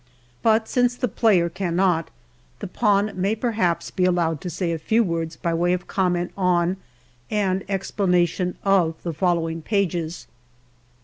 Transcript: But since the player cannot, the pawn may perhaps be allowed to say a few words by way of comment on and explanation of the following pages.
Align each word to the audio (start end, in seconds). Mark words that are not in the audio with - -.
But 0.41 0.67
since 0.67 0.95
the 0.95 1.07
player 1.07 1.47
cannot, 1.47 2.09
the 2.57 2.65
pawn 2.65 3.11
may 3.13 3.35
perhaps 3.35 3.91
be 3.91 4.03
allowed 4.03 4.41
to 4.41 4.49
say 4.49 4.71
a 4.71 4.79
few 4.79 5.03
words 5.03 5.35
by 5.35 5.53
way 5.53 5.73
of 5.73 5.85
comment 5.85 6.31
on 6.35 6.77
and 7.29 7.63
explanation 7.69 8.57
of 8.65 8.95
the 9.03 9.13
following 9.13 9.61
pages. 9.61 10.25